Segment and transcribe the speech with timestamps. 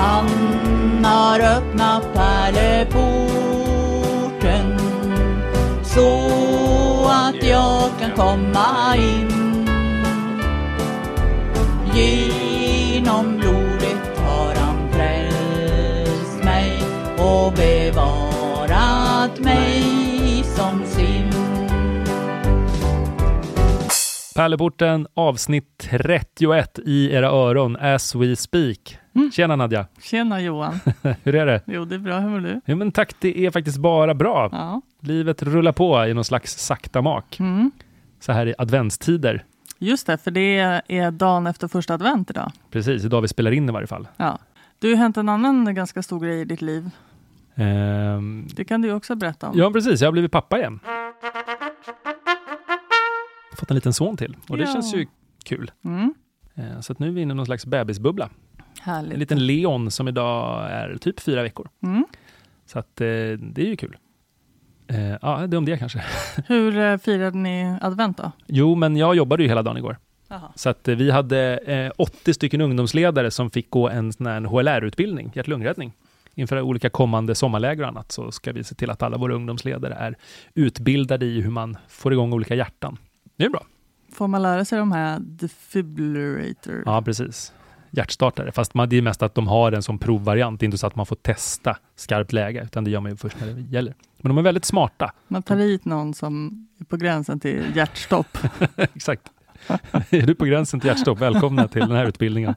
[0.00, 3.20] Han har öppnat pärleporten
[5.82, 6.18] så
[7.08, 9.66] att jag kan komma in.
[11.94, 16.82] Genom blodet har han frälst mig
[17.18, 18.19] och bevarat
[24.40, 28.98] Pärleporten avsnitt 31 i era öron as we speak.
[29.32, 30.80] Tjena Nadja, Tjena Johan.
[31.22, 31.60] hur är det?
[31.66, 32.18] Jo, det är bra.
[32.18, 32.60] Hur mår du?
[32.66, 34.48] Jo men tack, det är faktiskt bara bra.
[34.52, 34.82] Ja.
[35.00, 37.40] Livet rullar på i någon slags sakta mak.
[37.40, 37.70] Mm.
[38.20, 39.44] Så här i adventstider.
[39.78, 42.52] Just det, för det är dagen efter första advent idag.
[42.70, 44.08] Precis, idag vi spelar in i varje fall.
[44.16, 44.38] Ja.
[44.78, 46.90] Du har ju hänt en annan ganska stor grej i ditt liv.
[47.54, 49.58] Ehm, Det kan du också berätta om.
[49.58, 50.80] ja precis, jag har blivit pappa igen.
[53.60, 54.72] Fått en liten son till och det Ja.
[54.72, 55.06] känns ju
[55.44, 55.70] kul.
[55.84, 56.14] Mm.
[56.54, 58.30] Ehm, så att nu är vi inne i någon slags bebisbubbla.
[58.80, 59.12] Härligt.
[59.12, 61.68] En liten Leon som idag är typ fyra veckor.
[61.82, 62.04] Mm.
[62.66, 63.04] Så att eh,
[63.38, 63.96] det är ju kul.
[64.88, 66.02] Eh, ja, det om det kanske.
[66.46, 68.32] Hur eh, firade ni advent då?
[68.46, 69.98] Jo, men jag jobbade ju hela dagen igår.
[70.28, 70.52] Jaha.
[70.54, 74.40] Så att eh, vi hade eh, 80 stycken ungdomsledare som fick gå en sån här
[74.40, 75.92] HLR-utbildning, hjärt-lungräddning.
[76.34, 79.94] Inför olika kommande sommarläger och annat så ska vi se till att alla våra ungdomsledare
[79.94, 80.14] är
[80.54, 82.96] utbildade i hur man får igång olika hjärtan.
[83.40, 83.66] Det är bra.
[84.12, 86.82] Får man lära sig de här defibrillator?
[86.86, 87.52] Ja, precis.
[87.90, 90.96] Hjärtstartare, fast man, det är mest att de har en som provvariant, inte så att
[90.96, 93.94] man får testa skarpt läge, utan det gör man ju först när det gäller.
[94.18, 95.12] Men de är väldigt smarta.
[95.28, 98.38] Man tar hit någon som är på gränsen till hjärtstopp.
[98.76, 99.22] Exakt.
[100.10, 102.54] är du på gränsen till hjärtstopp, välkomna till den här utbildningen.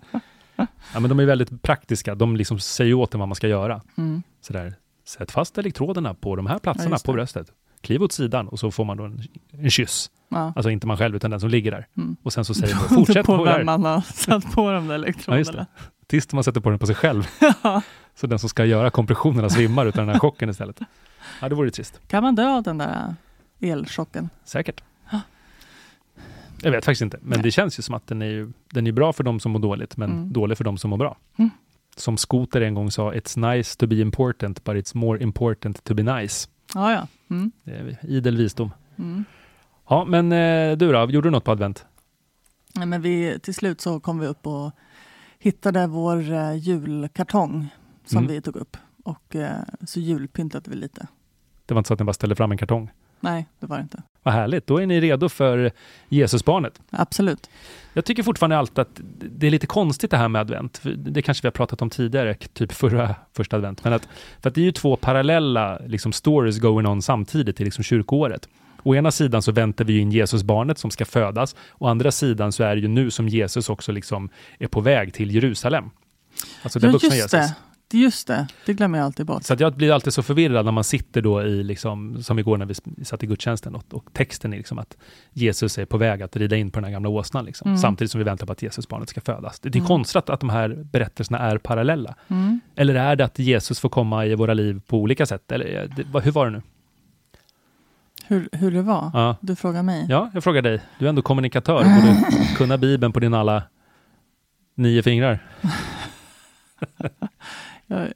[0.94, 3.82] Ja, men de är väldigt praktiska, de liksom säger åt en vad man ska göra.
[3.98, 4.24] Mm.
[4.42, 4.74] Sådär,
[5.08, 7.16] sätt fast elektroderna på de här Ja, platserna just på det.
[7.16, 7.48] bröstet.
[7.84, 10.12] Kliv åt sidan och så får man då en, en kyss.
[10.30, 10.54] Ja.
[10.56, 11.88] Alltså inte man själv, utan den som ligger där.
[11.98, 12.16] Mm.
[12.24, 13.64] Och sen så säger man, fortsätt på på här.
[13.64, 15.66] man har satt på de där Ja, just elektroderna.
[15.78, 16.06] det.
[16.08, 17.28] Tills man sätter på den på sig själv.
[17.64, 17.82] Ja.
[18.16, 20.80] Så den som ska göra kompressionerna svimmar utan den här chocken istället.
[21.42, 22.00] Ja, det vore trist.
[22.08, 23.16] Kan man dö av den där
[23.60, 24.30] elchocken?
[24.46, 24.84] Säkert.
[25.12, 25.22] Ja.
[26.62, 27.44] Jag vet faktiskt inte, men Nej.
[27.44, 29.60] det känns ju som att den är, ju, den är bra för de som mår
[29.60, 30.34] dåligt, men Mm.
[30.34, 31.18] dålig för de som mår bra.
[31.38, 31.50] Mm.
[31.96, 35.94] Som Skoter en gång sa, it's nice to be important, but it's more important to
[35.94, 36.48] be nice.
[36.76, 37.08] Ja, ja.
[37.30, 37.52] Mm.
[37.64, 38.72] Det är idel visdom.
[38.98, 39.26] Mm.
[39.90, 41.86] Ja, men eh, du då, gjorde du något på advent?
[42.76, 44.72] Nej, men vi, till slut så kom vi upp och
[45.40, 47.68] hittade vår eh, julkartong
[48.06, 48.32] som Mm.
[48.32, 48.78] vi tog upp.
[49.04, 51.08] Och eh, så julpyntade vi lite.
[51.66, 52.92] Det var inte så att ni bara ställde fram en kartong?
[53.20, 54.04] Nej, det var det inte.
[54.24, 55.72] Vad härligt, då är ni redo för
[56.10, 56.82] Jesusbarnet.
[56.90, 57.50] Absolut.
[57.94, 60.82] Jag tycker fortfarande alltid att det är lite konstigt det här med advent.
[60.96, 63.84] Det kanske vi har pratat om tidigare, typ förra första advent.
[63.84, 64.08] Men att,
[64.42, 68.50] för att det är ju två parallella liksom, stories going on samtidigt i liksom, kyrkoåret.
[68.84, 71.56] Å ena sidan så väntar vi in Jesusbarnet som ska födas.
[71.78, 74.30] Å andra sidan så är det ju nu som Jesus också liksom
[74.60, 75.90] är på väg till Jerusalem.
[76.64, 77.32] Alltså den Ja, vuxna Jesus.
[77.32, 77.54] det.
[77.94, 79.44] Just det, det glömmer jag alltid bort.
[79.44, 82.66] Så jag blir alltid så förvirrad när man sitter då i, liksom, som igår när
[82.66, 82.74] vi
[83.06, 84.98] satt i gudstjänsten och, och texten är liksom att
[85.32, 87.78] Jesus är på väg att rida in på den här gamla åsnan, liksom, Mm.
[87.78, 89.60] samtidigt som vi väntar på att Jesusbarnet ska födas.
[89.60, 89.88] Det, det är Mm.
[89.88, 92.16] konstigt att de här berättelserna är parallella.
[92.28, 92.60] Mm.
[92.76, 95.52] Eller är det att Jesus får komma i våra liv på olika sätt?
[95.52, 96.62] Eller, eh, det, hur var det nu?
[98.28, 99.12] Hur, hur det var?
[99.14, 99.36] Ja.
[99.42, 100.06] Du frågar mig?
[100.10, 100.82] ja, jag frågar dig.
[101.00, 102.18] Du är ändå kommunikatör, borde
[102.58, 103.64] kunna Bibeln på din alla
[104.76, 105.40] nio fingrar.
[107.88, 108.14] Jag,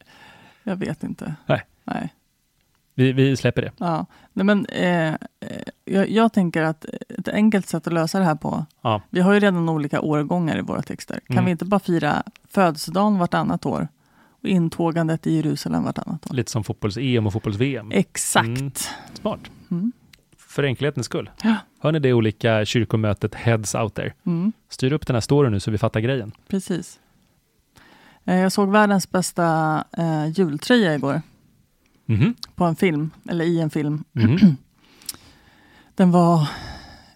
[0.63, 1.35] jag vet inte.
[1.45, 1.61] Nej.
[1.83, 2.13] Nej.
[2.95, 3.71] Vi, vi släpper det.
[3.77, 4.05] Ja.
[4.33, 5.15] Nej, men, eh, eh,
[5.85, 9.01] jag, jag tänker att ett enkelt sätt att lösa det här på, Ja.
[9.09, 11.19] vi har ju redan olika årgångar i våra texter.
[11.27, 11.45] Kan Mm.
[11.45, 13.87] vi inte bara fira födelsedagen vartannat år
[14.41, 16.35] och intågandet i Jerusalem vartannat år?
[16.35, 17.91] Lite som fotbolls-EM och fotbolls-VM.
[17.91, 18.47] Exakt.
[18.47, 18.71] Mm.
[19.13, 19.39] Smart.
[19.71, 19.91] Mm.
[20.37, 21.29] För enkelhetens skull.
[21.43, 21.55] Ja.
[21.79, 24.13] Hör ni det olika kyrkomötet heads out there?
[24.25, 26.31] Mm, Styr upp den här storyn nu så vi fattar grejen.
[26.47, 26.99] precis.
[28.27, 31.21] Eh, jag såg världens bästa eh, jultröja igår
[32.09, 32.35] Mhm.
[32.55, 34.03] på en film, eller i en film.
[34.11, 34.37] Mhm.
[35.95, 36.49] Den var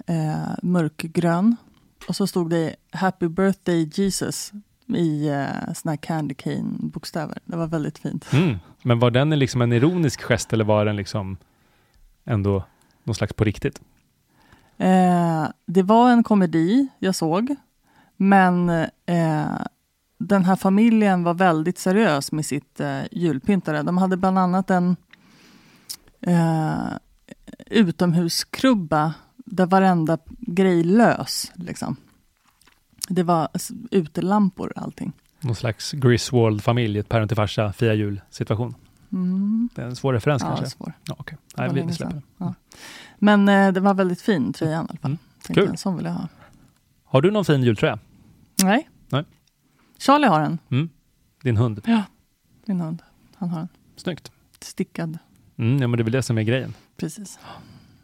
[0.08, 1.56] eh, mörkgrön
[2.08, 4.52] och så stod det Happy birthday Jesus
[4.88, 7.38] i eh, såna här candy cane bokstäver.
[7.46, 8.34] Det var väldigt fint.
[8.34, 8.58] Mm.
[8.84, 11.38] Men var den liksom en ironisk gest eller var den liksom
[12.26, 12.64] ändå
[13.04, 13.82] någon slags på riktigt?
[14.78, 17.56] Eh, det var en komedi jag såg,
[18.18, 18.70] men
[19.06, 19.62] eh,
[20.28, 23.84] den här familjen var väldigt seriös med sitt eh, julpyntare.
[23.84, 24.96] De hade bland annat en
[26.22, 26.88] eh,
[27.66, 31.52] utomhuskrubba där varenda grej lös.
[31.56, 31.96] Liksom.
[33.10, 33.50] Det var
[33.92, 35.14] utelampor allting.
[35.40, 38.76] Någon slags Griswold-familj, ett päron till farsa, fia jul-situation.
[39.12, 39.70] Mm.
[39.76, 40.70] Det är en svår referens Ja, kanske?
[40.70, 40.94] svår.
[41.08, 41.16] Ja.
[41.26, 42.22] Det Nej, vi, släpper det.
[42.38, 42.54] Ja.
[43.20, 44.98] Men eh, det var väldigt fin tröja i alla fall.
[45.12, 45.18] Mm.
[45.48, 45.68] Kul.
[45.70, 46.28] En sån vill jag ha.
[47.04, 48.00] Har du någon fin jultröja?
[48.64, 48.90] Nej.
[50.02, 50.58] Charlie har en.
[50.72, 50.90] Mm.
[51.44, 51.82] Din hund.
[51.86, 52.04] Ja,
[52.66, 53.02] min hund.
[53.36, 54.32] Han har en Snyggt.
[54.60, 55.18] stickad.
[55.58, 56.74] Mm, ja, men det är väl det som är grejen.
[56.98, 57.40] Precis.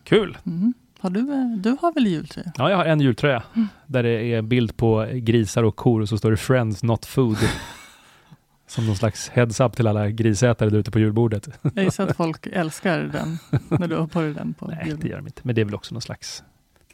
[0.04, 0.38] Kul!
[0.46, 0.74] Mm.
[1.00, 1.22] Har du,
[1.58, 2.52] du har väl jultröja?
[2.58, 3.68] Ja, jag har en jultröja Mm.
[3.88, 7.38] där det är bild på grisar och kor och så står det Friends Not Food.
[8.68, 11.50] Som någon slags heads-up till alla grisätare där ute på julbordet.
[11.74, 13.38] Jag gissar att folk älskar den
[13.80, 15.00] när du har på dig den på Nej, jul.
[15.00, 15.42] det gör de inte.
[15.44, 16.44] Men det är väl också någon slags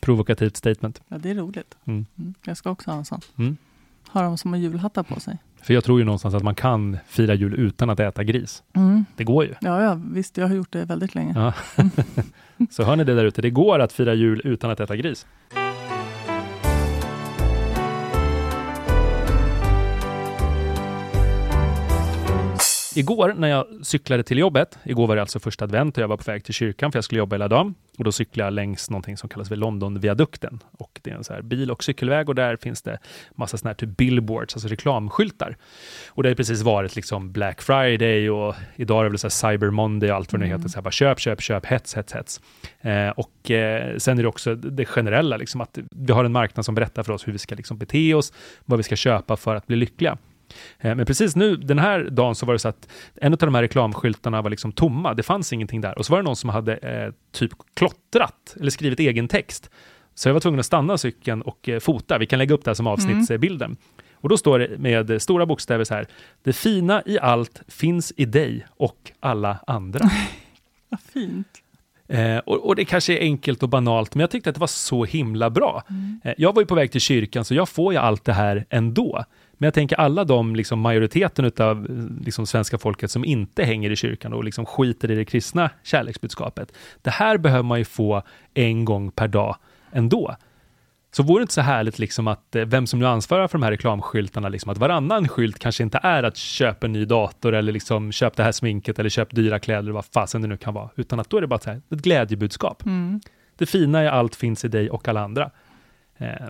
[0.02, 1.02] provokativt statement.
[1.08, 1.78] Ja, det är roligt.
[1.86, 2.06] Mm.
[2.18, 2.34] Mm.
[2.46, 3.22] Jag ska också ha en sån.
[4.14, 4.24] Mm.
[4.24, 5.38] Har de som har julhattar på sig.
[5.62, 8.64] För jag tror ju någonstans att man kan fira jul utan att äta gris.
[8.74, 9.06] Mm.
[9.16, 9.54] Det går ju.
[9.62, 10.38] Ja, ja, visst.
[10.38, 11.34] Jag har gjort det väldigt länge.
[11.36, 11.54] Ja.
[12.70, 15.26] så hör ni det där ute, det går att fira jul utan att äta gris.
[22.96, 26.18] Igår när jag cyklade till jobbet, igår var det alltså första advent och jag var
[26.18, 27.76] på väg till kyrkan för jag skulle jobba hela dagen.
[27.98, 30.60] Och då cyklade jag längs någonting som kallas för Londonviadukten.
[30.78, 33.00] Och det är en så här bil och cykelväg och där finns det
[33.36, 35.58] massa sådana här typ billboards, alltså reklamskyltar.
[36.08, 39.70] Och det har precis varit liksom Black Friday och idag är det väl så Cyber
[39.70, 40.58] Monday och allt vad det Mm.
[40.58, 40.70] heter.
[40.70, 42.42] Så här bara köp, köp, köp, hets, hets, hets.
[42.82, 46.66] Eh, och eh, sen är det också det generella, liksom att vi har en marknad
[46.66, 48.34] som berättar för oss hur vi ska liksom bete oss,
[48.66, 50.18] vad vi ska köpa för att bli lyckliga.
[50.80, 53.56] Eh, Men precis nu, den här dagen, så var det så att en av de
[53.56, 55.14] här reklamskyltarna var liksom tomma.
[55.14, 55.98] Det fanns ingenting där.
[55.98, 59.70] Och så var det någon som hade eh, typ klottrat eller skrivit egen text.
[60.16, 62.18] Så jag var tvungen att stanna cykeln och eh, fota.
[62.18, 63.78] Vi kan lägga upp det här som avsnittsbilden.
[64.14, 66.08] Och då står det med stora bokstäver så här.
[66.44, 70.10] Det fina i allt finns i dig och alla andra.
[70.90, 71.48] Vad fint.
[72.08, 74.68] Eh, och, och det kanske är enkelt och banalt, men jag tyckte att det var
[74.68, 75.84] så himla bra.
[75.90, 76.22] Mm.
[76.24, 78.66] Eh, jag var ju på väg till kyrkan, så jag får ju allt det här
[78.70, 79.24] ändå.
[79.58, 81.88] Men jag tänker alla de, liksom majoriteten av
[82.22, 86.74] liksom svenska folket som inte hänger i kyrkan och liksom skiter i det kristna kärleksbudskapet.
[87.02, 88.24] Det här behöver man ju få
[88.54, 89.56] en gång per dag
[89.92, 90.36] ändå.
[91.16, 93.64] Så vore det inte så härligt liksom att eh, vem som nu ansvarar för de
[93.64, 97.72] här reklamskyltarna, liksom att varannan skylt kanske inte är att köpa en ny dator eller
[97.72, 100.74] liksom köp det här sminket eller köp dyra kläder eller vad fasen det nu kan
[100.74, 102.86] vara, utan att då är det bara ett glädjebudskap.
[102.86, 103.22] Mm.
[103.58, 105.52] Det fina i allt finns i dig och alla andra.
[106.24, 106.48] Eh,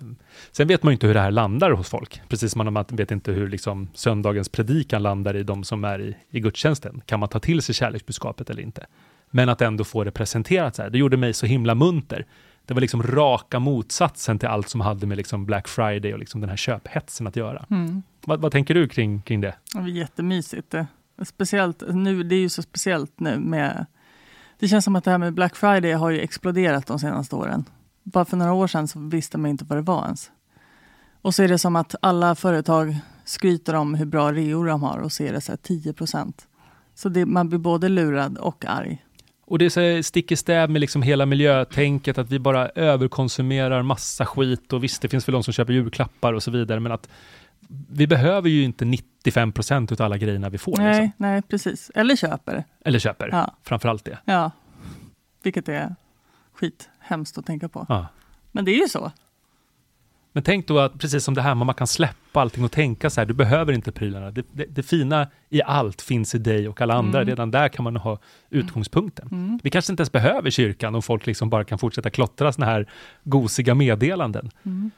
[0.52, 3.12] sen vet man ju inte hur det här landar hos folk, precis som man vet
[3.12, 7.02] inte hur liksom söndagens predikan landar i de som är i, i gudstjänsten.
[7.06, 8.86] Kan man ta till sig kärleksbudskapet eller inte?
[9.32, 12.26] Men att ändå få det presenterat så här, det gjorde mig så himla munter.
[12.66, 16.42] Det var liksom raka motsatsen till allt som hade med liksom Black Friday och liksom
[16.42, 17.66] den här köphetsen att göra.
[17.70, 18.04] Mm.
[18.26, 19.56] Vad, vad tänker du kring, kring det?
[19.74, 20.72] Det var jättemysigt.
[20.72, 20.88] Det.
[21.26, 23.86] Speciellt nu, det är ju så speciellt nu med...
[24.60, 27.66] Det känns som att det här med Black Friday har ju exploderat de senaste åren.
[28.04, 30.32] Bara för några år sedan så visste man inte vad det var ens.
[31.22, 32.96] Och så är det som att alla företag
[33.26, 36.48] skryter om hur bra reor de har och ser det så här 10 procent.
[36.96, 39.06] Så det, man blir både lurad och arg.
[39.46, 39.70] Och det är
[40.00, 44.84] så stick i stäv med liksom hela miljötänket, att vi bara överkonsumerar massa skit och
[44.84, 47.10] visst, det finns väl de som köper julklappar och så vidare, men att
[47.90, 50.78] vi behöver ju inte 95 procent av alla grejerna vi får.
[50.78, 51.12] Nej, Liksom.
[51.18, 51.92] nej, precis.
[51.96, 52.64] Eller köper.
[52.86, 53.56] Eller köper, Ja.
[53.64, 54.18] framförallt det.
[54.26, 54.52] Ja.
[55.44, 55.96] Vilket är
[56.54, 57.86] skit hemskt att tänka på.
[57.90, 58.08] Ja.
[58.52, 59.12] Men det är ju så.
[60.34, 63.22] Men tänk då att precis som det här, man kan släppa allting och tänka så
[63.22, 64.32] här, du behöver inte prylarna.
[64.32, 67.20] Det, det, det fina i allt finns i dig och alla andra.
[67.20, 67.30] Mm.
[67.30, 68.20] Redan där kan man ha
[68.50, 69.28] utgångspunkten.
[69.32, 69.60] Mm.
[69.64, 72.90] Vi kanske inte ens behöver kyrkan om folk liksom bara kan fortsätta klottra såna här
[73.24, 74.50] gosiga meddelanden.
[74.64, 74.92] Mm.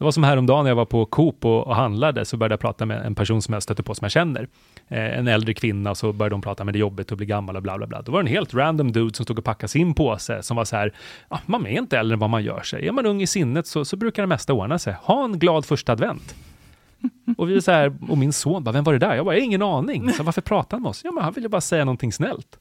[0.00, 2.60] Det var som häromdagen när jag var på Coop och, och handlade, så började jag
[2.60, 4.48] prata med en person som jag stötte på som jag känner.
[4.88, 7.62] Eh, en äldre kvinna, så började de prata med det jobbigt att bli gammal och
[7.62, 8.02] bla bla bla.
[8.02, 10.64] Då var det en helt random dude som stod och packade sin påse, som var
[10.64, 10.94] så här,
[11.28, 12.88] ah, man är inte äldre än vad man gör sig.
[12.88, 14.94] Är man ung i sinnet så, så brukar det mesta ordna sig.
[15.02, 16.34] Ha en glad första advent.
[17.36, 19.14] Och vi så här, och min son bara, vem var det där?
[19.14, 20.12] Jag bara, ingen aning.
[20.12, 21.00] Så varför pratar han med oss?
[21.04, 22.58] Ja, men han ville bara säga någonting snällt.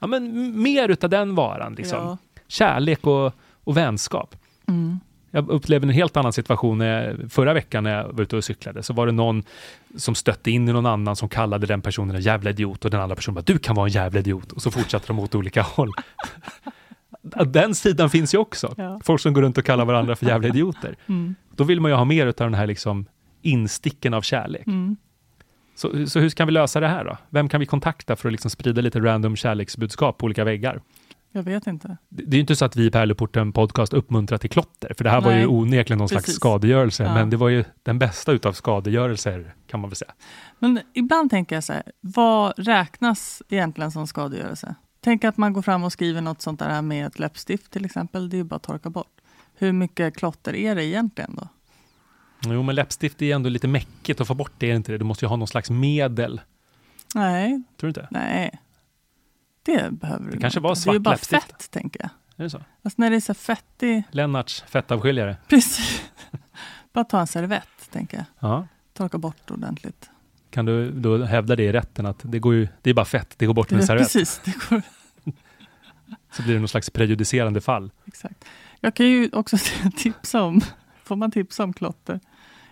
[0.00, 1.98] Ja, men mer utav den varan, liksom.
[1.98, 2.18] Ja.
[2.48, 3.32] Kärlek och,
[3.64, 4.36] och vänskap.
[4.68, 5.00] Mm.
[5.34, 8.82] Jag upplevde en helt annan situation när förra veckan när jag var ute och cyklade.
[8.82, 9.42] Så var det någon
[9.96, 13.00] som stötte in i någon annan som kallade den personen en jävla idiot och den
[13.00, 15.62] andra personen bara du kan vara en jävla idiot och så fortsatte de åt olika
[15.76, 15.90] håll.
[17.46, 18.74] Den sidan finns ju också.
[18.76, 19.00] Ja.
[19.04, 20.96] Folk som går runt och kallar varandra för jävla idioter.
[21.06, 21.34] Mm.
[21.56, 23.06] Då vill man ju ha mer av den här liksom
[23.42, 24.66] insticken av kärlek.
[24.66, 24.96] Mm.
[25.74, 27.16] Så, så hur kan vi lösa det här då?
[27.30, 30.80] Vem kan vi kontakta för att liksom sprida lite random kärleksbudskap på olika väggar?
[31.36, 31.96] Jag vet inte.
[32.08, 35.10] Det är ju inte så att vi i Pärleporten podcast uppmuntrar till klotter, för det
[35.10, 36.36] här var ju Nej, onekligen någon slags precis.
[36.36, 37.14] skadegörelse, Ja.
[37.14, 40.12] men det var ju den bästa utav skadegörelser, kan man väl säga.
[40.58, 44.74] Men ibland tänker jag så här, vad räknas egentligen som skadegörelse?
[45.00, 48.28] Tänk att man går fram och skriver något sånt där med ett läppstift till exempel,
[48.30, 49.20] det är ju bara att torka bort.
[49.56, 51.48] Hur mycket klotter är det egentligen då?
[52.46, 54.98] Jo, men läppstift är ändå lite mäckigt att få bort det, är inte det?
[54.98, 56.40] Du måste ju ha någon slags medel,
[57.14, 58.08] Nej, tror du inte?
[58.10, 58.60] nej.
[59.64, 60.84] Det behöver du Det kanske nog var inte.
[60.84, 62.10] Det är ju svart bara fett, tänker jag.
[62.36, 62.56] Är det så?
[62.82, 65.36] Alltså när det är så fettig, Lennarts fettavskiljare.
[65.48, 66.02] precis.
[66.92, 68.26] bara ta en servett, tänker jag.
[68.50, 70.10] Ja, Torka bort ordentligt.
[70.50, 73.34] kan du då hävda det i rätten att det, går ju, det är bara fett,
[73.38, 74.02] det går bort med en servett.
[74.12, 74.82] Precis, det går,
[76.32, 77.90] Så blir det någon slags prejudicerande fall.
[78.06, 78.44] exakt.
[78.80, 79.56] Jag kan ju också
[79.96, 80.60] tipsa om,
[81.04, 82.20] får man tipsa om klotter?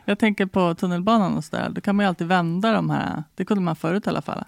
[0.05, 3.45] Jag tänker på tunnelbanan och sådär, då kan man ju alltid vända de här, det
[3.45, 4.45] kunde man förut i alla fall.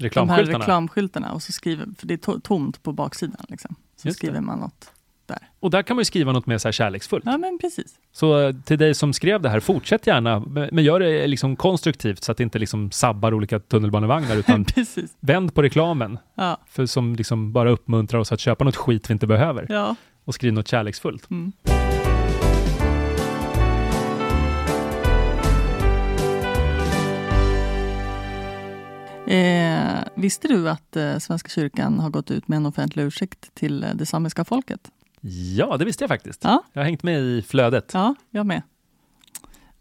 [0.00, 0.58] De här Reklamskyltarna.
[0.64, 3.74] reklamskyltarna och så skriver, för det är to- tomt på baksidan liksom.
[3.96, 4.26] Så Just det.
[4.26, 4.90] skriver man något.
[5.60, 7.24] Och där kan man ju skriva något mer så här kärleksfullt.
[7.26, 7.94] Ja men precis.
[8.12, 11.56] Så eh, till dig som skrev det här, fortsätt gärna, men men gör det liksom
[11.56, 15.10] konstruktivt så att det inte liksom sabbar olika tunnelbanevagnar, utan precis.
[15.20, 19.12] vänd på reklamen, Ja, för som liksom bara uppmuntrar oss att köpa något skit vi
[19.12, 19.96] inte behöver, ja.
[20.24, 21.30] och skriv något kärleksfullt.
[21.30, 21.52] Mm.
[29.30, 33.84] Eh, visste du att eh, Svenska kyrkan har gått ut med en offentlig ursäkt till
[33.84, 34.90] eh, det samiska folket?
[35.56, 36.44] Ja, det visste jag faktiskt.
[36.44, 36.62] Ja.
[36.72, 37.90] Jag har hängt med i flödet.
[37.94, 38.62] Ja, jag med.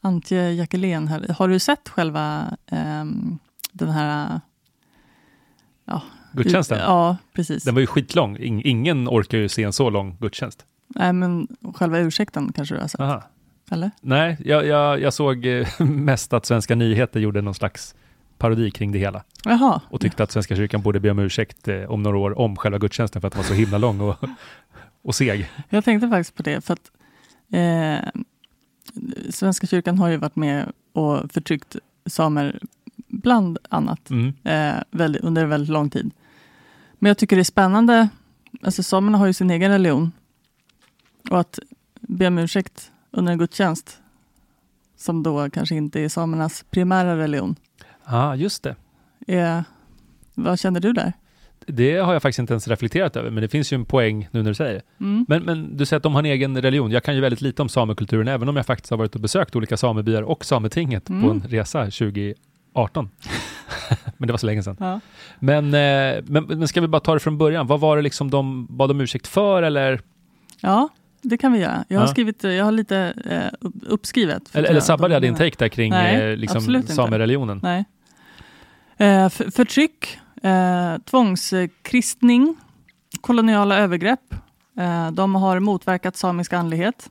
[0.01, 1.08] Antje Jackelén.
[1.08, 3.39] Har du sett själva ehm,
[3.72, 4.41] den här...
[5.86, 6.01] Ja,
[6.32, 6.79] Gudstjänsten.
[6.79, 7.63] Ja, precis.
[7.63, 8.38] Den var ju skitlång.
[8.38, 10.65] In- ingen orkar ju se en så lång gudstjänst.
[10.88, 13.01] Nej, men själva ursäkten kanske du har sett?
[13.01, 13.24] Aha.
[13.72, 13.91] Eller?
[14.01, 17.96] Nej, jag, jag, jag såg eh, mest att Svenska nyheter gjorde någon slags
[18.39, 19.81] parodi kring det hela Jaha.
[19.89, 22.77] och tyckte att Svenska kyrkan borde be om ursäkt eh, om några år om själva
[22.77, 24.15] gudstjänsten för att den var så himla lång och,
[25.01, 25.50] och seg.
[25.69, 26.91] Jag tänkte faktiskt på det, för att
[27.53, 28.22] eh,
[29.29, 32.60] Svenska kyrkan har ju varit med och förtryckt samer,
[33.08, 34.34] bland annat, Mm.
[34.43, 36.12] eh, väldigt, under väldigt lång tid.
[36.93, 38.10] Men jag tycker det är spännande,
[38.63, 40.12] alltså samerna har ju sin egen religion,
[41.29, 41.60] och att
[42.01, 43.98] be om ursäkt under en gudstjänst,
[44.98, 47.55] som då kanske inte är samernas primära religion.
[48.09, 48.75] Ja, just det.
[49.37, 49.61] Eh,
[50.35, 51.13] vad känner du där?
[51.67, 54.41] Det har jag faktiskt inte ens reflekterat över, men det finns ju en poäng nu
[54.43, 54.81] när du säger det.
[55.05, 55.25] Mm.
[55.27, 56.91] Men, men du säger att de har en egen religion.
[56.91, 59.55] Jag kan ju väldigt lite om samekulturen, även om jag faktiskt har varit och besökt
[59.55, 61.29] olika samebyar och Sametinget på Mm.
[61.31, 62.35] en resa 2018.
[64.17, 64.77] men det var så länge sedan.
[64.79, 64.99] Ja.
[65.39, 67.67] Men, eh, men, men ska vi bara ta det från början?
[67.67, 70.01] Vad var det liksom de bad om ursäkt för eller,
[70.61, 70.89] ja,
[71.21, 71.85] det kan vi göra.
[71.87, 72.11] Jag har, Ja.
[72.11, 74.55] skrivit, jag har lite eh, upp- uppskrivet.
[74.55, 77.59] eller, eller sabbade jag din take där kring Nej, eh, liksom samereligionen?
[77.63, 77.85] Nej.
[79.00, 82.56] Eh, förtryck, eh, tvångskristning,
[83.22, 84.34] koloniala övergrepp.
[84.77, 87.10] Eh, de har motverkat samisk andlighet.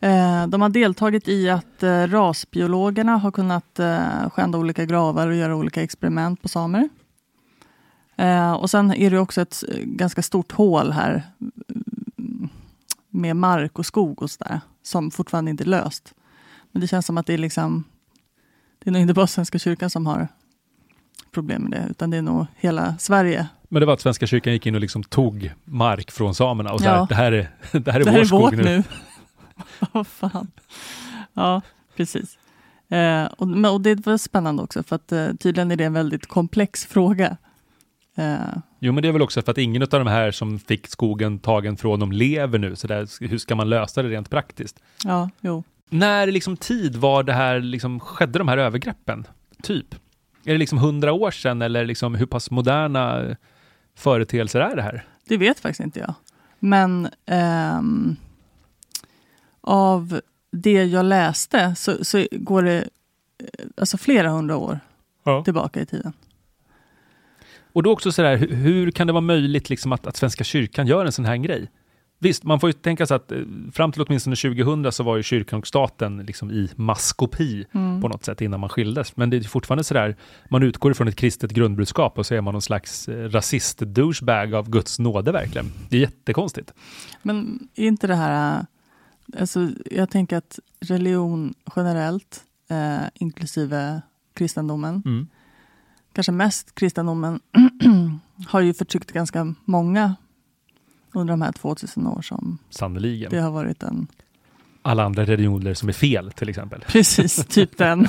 [0.00, 5.34] Eh, de har deltagit i att eh, rasbiologerna har kunnat eh, skända olika gravar och
[5.34, 6.88] göra olika experiment på samer.
[8.16, 11.22] Eh, och sen är det också ett eh, ganska stort hål här
[13.10, 16.14] med mark och skog och sådär som fortfarande inte är löst.
[16.72, 17.84] Men det känns som att det är liksom
[18.84, 20.28] det är nog inte bara Svenska kyrkan som har
[21.30, 23.48] problem med det, utan det är nog hela Sverige.
[23.68, 26.80] Men det var att Svenska kyrkan gick in och liksom tog mark från samerna och
[26.80, 26.92] så Ja.
[26.94, 28.62] här, det här är, det här är det vår här är skog vårt nu.
[28.62, 28.82] nu.
[29.92, 30.46] Vad fan.
[31.34, 31.62] Ja,
[31.96, 32.38] precis.
[32.88, 36.26] Eh, och, och det var spännande också, för att eh, tydligen är det en väldigt
[36.26, 37.36] komplex fråga.
[38.16, 38.36] Eh,
[38.82, 41.38] Jo, men det är väl också för att ingen av de här som fick skogen
[41.38, 44.80] tagen från dem lever nu, så där, hur ska man lösa det rent praktiskt?
[45.04, 45.64] ja, jo.
[45.90, 49.26] När liksom tid var det här, liksom, skedde de här övergreppen?
[49.62, 49.94] Typ.
[50.44, 53.36] Är det liksom hundra år sedan eller liksom hur pass moderna
[53.96, 55.06] företeelser är det här?
[55.24, 56.14] Det vet faktiskt inte jag.
[56.58, 58.16] Men ehm,
[59.60, 60.20] av
[60.52, 64.80] det jag läste så, så går det eh, alltså flera hundra år
[65.24, 65.44] Ja.
[65.44, 66.12] tillbaka i tiden.
[67.72, 70.86] Och då också sådär, hur, hur kan det vara möjligt liksom att, att Svenska kyrkan
[70.86, 71.70] gör en sån här grej?
[72.22, 73.38] Visst, man får ju tänka sig att eh,
[73.72, 78.00] fram till åtminstone 2000 så var ju kyrkan och staten liksom i maskopi Mm.
[78.02, 79.16] på något sätt innan man skildes.
[79.16, 80.16] Men det är fortfarande sådär,
[80.50, 84.70] man utgår ifrån ett kristet grundbudskap och så är man någon slags eh, rasist-douchebag av
[84.70, 85.72] Guds nåde verkligen.
[85.88, 86.74] Det är jättekonstigt.
[87.22, 88.58] Men är inte det här...
[88.58, 88.64] äh,
[89.40, 94.02] Alltså, jag tänker att religion generellt, eh, inklusive
[94.34, 95.28] kristendomen, Mm.
[96.12, 97.40] kanske mest kristendomen,
[98.48, 100.14] har ju förtryckt ganska många
[101.12, 103.30] under de här 2000 år som Sannerligen.
[103.30, 104.06] det har varit en...
[104.82, 106.80] Alla andra religioner som är fel till exempel.
[106.88, 108.00] Precis, typ den.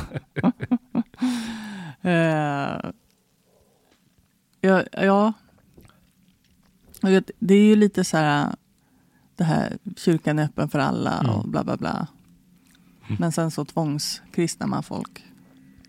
[2.01, 2.91] eh,
[4.61, 5.33] ja, ja.
[7.01, 8.55] Vet, det är ju lite så här,
[9.35, 11.31] det här kyrkan är öppen för alla Mm.
[11.31, 12.07] och bla bla bla.
[13.19, 15.25] Men sen så tvångskristnar man folk.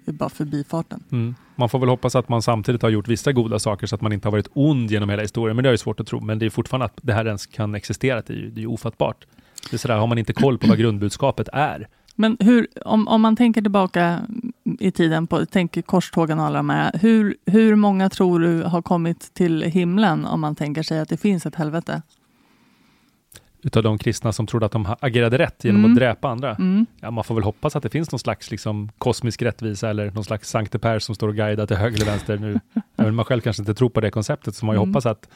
[0.06, 1.04] Är bara förbifarten.
[1.12, 1.34] Mm.
[1.56, 4.12] Man får väl hoppas att man samtidigt har gjort vissa goda saker så att man
[4.12, 5.56] inte har varit ond genom hela historien.
[5.56, 6.20] Men det är ju svårt att tro.
[6.20, 8.22] Men det är fortfarande att det här ens kan existera.
[8.26, 9.26] Det är ju, det är ju ofattbart.
[9.70, 11.88] Det är sådär, har man inte koll på vad grundbudskapet är.
[12.14, 14.20] Men hur, om, om man tänker tillbaka
[14.78, 16.98] i tiden, på, tänker korstågen och alla de här.
[17.00, 21.16] Hur, hur många tror du har kommit till himlen om man tänker sig att det
[21.16, 22.02] finns ett helvete?
[23.62, 25.90] Utav de kristna som trodde att de agerade rätt genom Mm.
[25.92, 26.54] att dräpa andra.
[26.54, 26.86] Mm.
[27.00, 30.24] Ja, man får väl hoppas att det finns någon slags liksom, kosmisk rättvisa eller någon
[30.24, 32.38] slags Sankte Per som står och guidar till höger eller vänster.
[32.38, 32.60] Nu,
[32.96, 34.88] även om man själv kanske inte tror på det konceptet, så man ju Mm.
[34.88, 35.28] hoppas att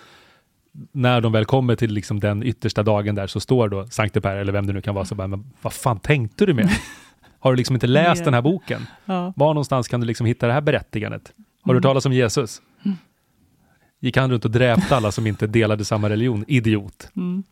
[0.92, 4.36] när de väl kommer till liksom den yttersta dagen där så står då Sankte Per
[4.36, 6.70] eller vem det nu kan vara så bara, men vad fan tänkte du med?
[7.38, 8.86] Har du liksom inte läst den här boken?
[9.04, 9.32] Ja.
[9.36, 11.32] Var någonstans kan du liksom hitta det här berättigandet?
[11.62, 11.76] Har du Mm.
[11.76, 12.62] hört talas om Jesus?
[14.00, 16.44] Gick han runt och dräpte alla som inte delade samma religion?
[16.48, 17.08] Idiot.
[17.16, 17.42] Mm.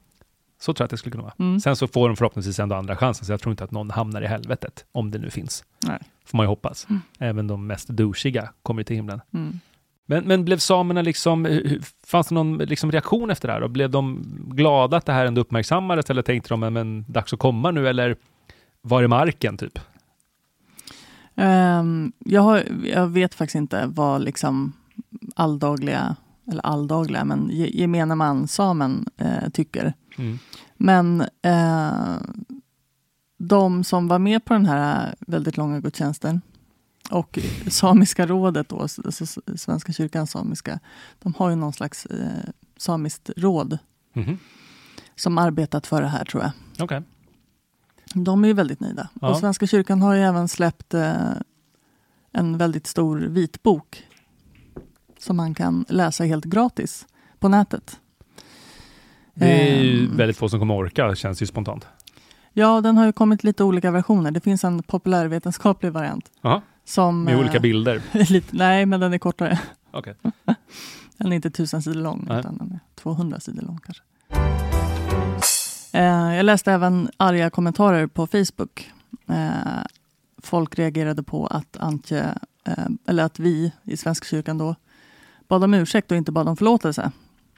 [0.65, 1.35] Så tror jag att det skulle kunna vara.
[1.39, 1.61] Mm.
[1.61, 4.23] Sen så får de förhoppningsvis ändå andra chansen, så jag tror inte att någon hamnar
[4.23, 5.65] i helvetet, om det nu finns.
[5.87, 5.99] Nej.
[6.27, 6.87] Får man ju hoppas.
[7.19, 9.21] Även de mest douchiga kommer ju till himlen.
[9.35, 9.61] Mm.
[10.07, 11.61] Men, men blev samerna liksom,
[12.07, 13.61] fanns det någon liksom reaktion efter det här?
[13.63, 17.39] Och blev de glada att det här ändå uppmärksammades, eller tänkte de, men dags att
[17.39, 18.17] komma nu, eller
[18.83, 19.79] var är marken, typ?
[21.35, 24.73] Ehm, jag, har, jag vet faktiskt inte vad liksom
[25.37, 26.17] alldagliga,
[26.51, 29.95] eller alldagliga, men ge- gemene man, samen, eh, tycker.
[30.19, 30.39] Mm.
[30.77, 32.17] Men eh,
[33.39, 36.41] de som var med på den här väldigt långa gudstjänsten
[37.11, 40.81] och Samiska rådet, då, s- Svenska kyrkans samiska,
[41.19, 42.29] de har ju någon slags eh,
[42.77, 43.79] samiskt råd
[44.13, 44.39] Mhm.
[45.17, 46.53] som arbetat för det här tror jag.
[46.85, 47.03] Okej.
[48.15, 49.09] De är ju väldigt nöjda.
[49.21, 49.31] Ja.
[49.31, 51.33] Och Svenska kyrkan har ju även släppt eh,
[52.33, 54.03] en väldigt stor vitbok
[55.19, 57.07] som man kan läsa helt gratis
[57.39, 58.01] på nätet.
[59.35, 60.17] Det är ju Ehm.
[60.17, 61.87] väldigt få som kommer orka, känns ju spontant.
[62.53, 64.31] Ja, den har ju kommit lite olika versioner.
[64.31, 66.31] Det finns en populärvetenskaplig variant.
[66.41, 68.03] Jaha, Som, med eh, olika bilder.
[68.33, 69.59] lite, nej, men den är kortare.
[69.91, 70.15] Okej.
[71.17, 72.41] Den är inte tusen sidor lång, Nej.
[72.41, 74.03] utan den är 200 sidor lång kanske.
[75.93, 78.91] Eh, jag läste även arga kommentarer på Facebook.
[79.29, 79.85] Eh,
[80.43, 82.35] folk reagerade på att Antje,
[82.67, 84.75] eh, eller att vi i Svenska kyrkan då
[85.49, 87.11] bad om ursäkt och inte bad om förlåtelse.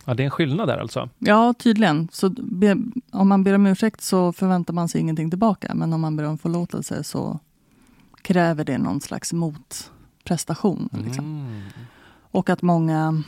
[0.08, 1.08] Ja, det är en skillnad där alltså.
[1.18, 2.08] Ja, tydligen.
[2.12, 2.76] Så be,
[3.10, 5.74] om man ber om ursäkt så förväntar man sig ingenting tillbaka.
[5.74, 7.40] Men om man ber om förlåtelse så
[8.22, 10.88] kräver det någon slags motprestation.
[10.92, 11.24] Liksom.
[11.24, 11.62] Mm.
[12.30, 13.22] Och att många,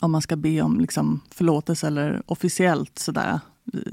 [0.00, 3.40] om man ska be om liksom förlåtelse eller officiellt sådär,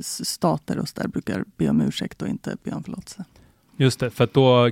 [0.01, 3.25] stater och sådär brukar be om ursäkt och inte be om förlåtelse.
[3.77, 4.71] Just det, för då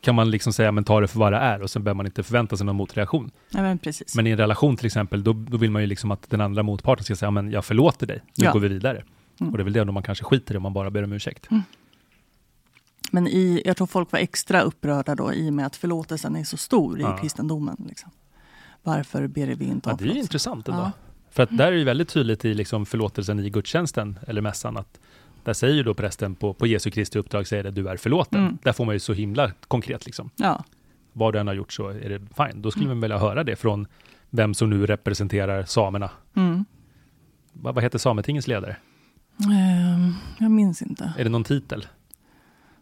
[0.00, 2.06] kan man liksom säga, men ta det för vad det är och sen behöver man
[2.06, 3.30] inte förvänta sig någon motreaktion.
[3.50, 4.14] Nej, men precis.
[4.16, 6.62] Men i en relation till exempel, då, då vill man ju liksom att den andra
[6.62, 8.52] motparten ska säga, men jag förlåter dig, nu Ja.
[8.52, 9.04] går vi vidare.
[9.40, 9.52] Mm.
[9.52, 11.12] Och det är väl det då man kanske skiter i om man bara ber om
[11.12, 11.48] ursäkt.
[13.10, 16.44] Men i, jag tror folk var extra upprörda då i och med att förlåtelsen är
[16.44, 17.18] så stor i Ja.
[17.18, 17.76] kristendomen.
[17.88, 18.10] Liksom.
[18.82, 20.80] Varför ber vi inte Ja, om det är ju intressant ändå.
[20.80, 20.92] Ja.
[21.30, 24.98] För att där är det väldigt tydligt i liksom förlåtelsen i gudstjänsten, eller mässan, att
[25.44, 28.40] där säger ju då prästen på, på Jesu Kristi uppdrag, säger det, du är förlåten.
[28.40, 28.58] Mm.
[28.62, 30.30] Där får man ju så himla konkret liksom.
[30.36, 30.64] Ja,
[31.12, 32.62] Vad du än har gjort så är det fine.
[32.62, 32.96] Då skulle Mm.
[32.98, 33.86] man vilja höra det från
[34.30, 36.10] vem som nu representerar samerna.
[36.36, 36.64] mm.
[37.52, 38.76] Vad, vad heter Sametingets ledare?
[39.44, 41.12] Ehm, jag minns inte.
[41.18, 41.86] Är det någon titel?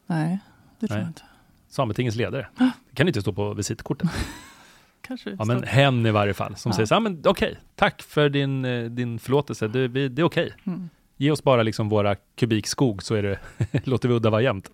[0.07, 0.39] Nej,
[0.81, 1.03] det tror Nej.
[1.05, 1.23] jag inte.
[1.69, 2.47] Sametingets ledare?
[2.59, 4.09] Det kan inte stå på visitkortet.
[5.03, 6.77] Kanske Ja, men hen i varje fall, som Ja.
[6.77, 10.25] säger så här, men okej, tack för din, eh, din förlåtelse, det, vi, det är
[10.27, 10.53] okej.
[10.65, 10.89] Mm.
[11.21, 13.39] Ge oss bara liksom våra kubik skog så är det,
[13.85, 14.71] låter vi udda vara jämnt.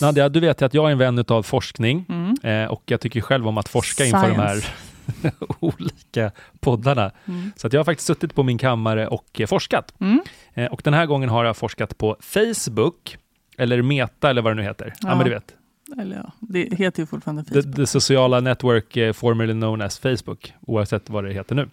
[0.00, 2.34] Nadja, du vet ju att jag är en vän av forskning Mm.
[2.64, 5.32] eh, och jag tycker själv om att forska inför de här Science.
[5.60, 7.10] olika poddarna.
[7.28, 7.52] Mm.
[7.56, 9.94] Så att jag har faktiskt suttit på min kammare och eh, forskat.
[10.00, 10.20] Mm.
[10.54, 13.18] Eh, och den här gången har jag forskat på Facebook,
[13.58, 14.92] eller Meta eller vad det nu heter.
[15.00, 15.14] Ja, Ja.
[15.14, 15.54] men du vet.
[15.98, 17.76] Eller ja, det heter ju fortfarande Facebook.
[17.76, 21.68] det sociala network eh, formerly known as Facebook, oavsett vad det heter nu.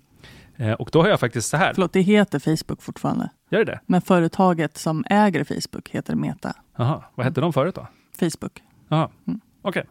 [0.57, 3.29] Eh, och då har jag faktiskt så här, Förlåt, det heter Facebook fortfarande.
[3.49, 3.79] gör det det?
[3.85, 6.53] Men företaget som äger Facebook heter Meta.
[6.77, 7.87] Jaha, vad hette de förut då?
[8.19, 8.61] Facebook.
[8.87, 9.39] Jaha, Mm.
[9.61, 9.83] okej.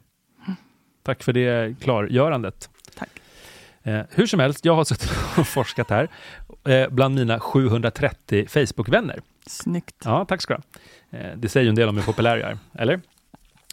[1.03, 2.71] Tack för det klargörandet.
[2.99, 3.09] Tack.
[3.83, 6.09] Eh, hur som helst, jag har suttit och forskat här
[6.65, 9.21] eh, bland mina 730 Facebook-vänner.
[9.47, 9.97] Snyggt.
[10.05, 10.61] Ja, tack ska du
[11.19, 11.19] ha.
[11.25, 13.01] eh, Det säger ju en del om hur populär jag är, eller?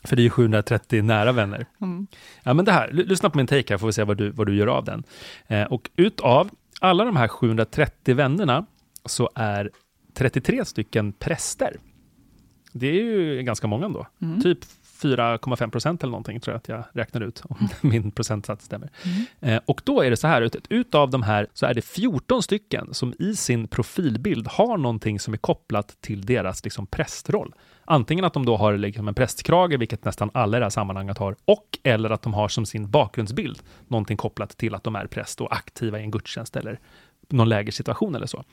[0.03, 1.65] För det är ju 730 nära vänner.
[1.81, 2.07] Mm.
[2.43, 4.47] Ja, men det här, lyssna på min take här, får vi se vad du, vad
[4.47, 5.03] du gör av den.
[5.47, 6.49] Eh, och utav
[6.81, 8.65] alla de här 730 vännerna
[9.05, 9.71] så är
[10.13, 11.77] 33 stycken präster.
[12.73, 14.07] Det är ju ganska många ändå.
[14.21, 14.41] Mm.
[14.41, 14.59] Typ
[15.01, 18.89] 4,5 procent eller någonting tror jag att jag räknar ut, om min procentsats stämmer.
[19.03, 19.55] Mm.
[19.55, 22.43] Eh, och då är det så här, ut, utav de här så är det 14
[22.43, 27.53] stycken som i sin profilbild har någonting som är kopplat till deras liksom, prästroll.
[27.85, 31.17] Antingen att de då har liksom en prästkrage, vilket nästan alla i det här sammanhanget
[31.17, 35.07] har, och eller att de har som sin bakgrundsbild någonting kopplat till att de är
[35.07, 36.79] präst och aktiva i en gudstjänst eller
[37.31, 38.43] någon lägersituation eller så.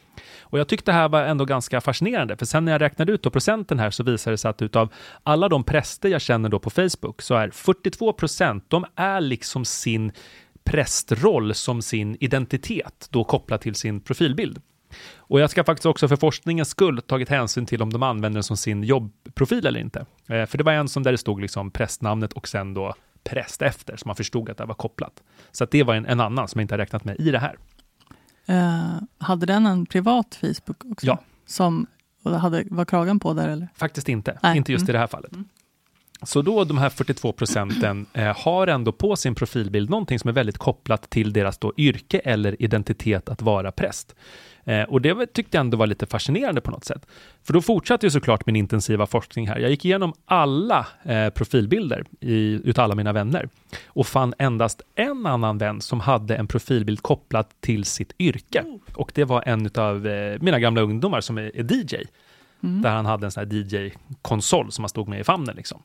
[0.40, 3.22] Och jag tyckte det här var ändå ganska fascinerande, för sen när jag räknade ut
[3.22, 6.58] då procenten här så visade det sig att utav alla de präster jag känner då
[6.58, 10.12] på Facebook så är 42 procent, de är liksom sin
[10.64, 14.60] prästroll som sin identitet, då kopplat till sin profilbild.
[15.16, 18.42] Och jag ska faktiskt också för forskningens skull tagit hänsyn till om de använder den
[18.42, 20.06] som sin jobbprofil eller inte.
[20.28, 23.62] Eh, för det var en som där det stod liksom prästnamnet och sen då präst
[23.62, 25.22] efter, så man förstod att det var kopplat.
[25.52, 27.38] Så att det var en, en annan som jag inte har räknat med i det
[27.38, 27.56] här.
[28.46, 31.06] Eh, hade den en privat Facebook också?
[31.06, 31.18] Ja.
[31.46, 31.86] Som
[32.22, 33.68] och hade, var kragen på där eller?
[33.74, 34.56] Faktiskt inte, Nej.
[34.56, 34.90] inte just Mm.
[34.90, 35.32] i det här fallet.
[36.22, 40.32] Så då de här 42 procenten eh, har ändå på sin profilbild någonting som är
[40.32, 44.14] väldigt kopplat till deras då yrke eller identitet att vara präst.
[44.64, 47.06] Eh, och det tyckte jag ändå var lite fascinerande på något sätt.
[47.44, 49.58] För då fortsatte ju såklart min intensiva forskning här.
[49.58, 53.48] Jag gick igenom alla eh, profilbilder i, utav alla mina vänner
[53.86, 58.64] och fann endast en annan vän som hade en profilbild kopplad till sitt yrke.
[58.94, 61.96] Och det var en av eh, mina gamla ungdomar som är, är DJ.
[62.60, 65.56] Där han hade en sån här DJ-konsol som han stod med i famnen.
[65.56, 65.82] Liksom.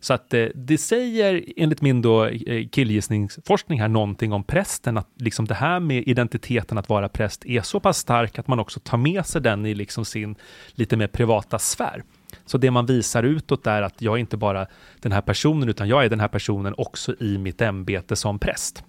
[0.00, 5.08] Så att eh, det säger enligt min då eh, killgissningsforskning här någonting om prästen, att
[5.16, 8.80] liksom det här med identiteten att vara präst är så pass stark att man också
[8.80, 10.36] tar med sig den i liksom sin
[10.72, 12.02] lite mer privata sfär.
[12.46, 14.66] Så det man visar utåt är att jag är inte bara
[15.00, 18.84] den här personen, utan jag är den här personen också i mitt ämbete som präst.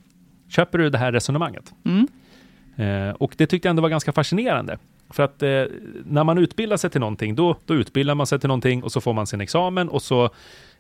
[0.50, 1.74] Köper du det här resonemanget?
[1.86, 2.08] Mm.
[2.76, 4.78] Eh, och det tyckte jag ändå var ganska fascinerande.
[5.13, 5.63] För att eh,
[6.06, 9.02] när man utbildar sig till någonting, då, då utbildar man sig till någonting och så
[9.02, 10.30] får man sin examen och så